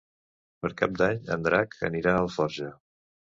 Per 0.63 0.71
Cap 0.79 0.95
d'Any 1.01 1.19
en 1.35 1.45
Drac 1.47 1.77
anirà 1.91 2.15
a 2.17 2.23
Alforja. 2.25 2.73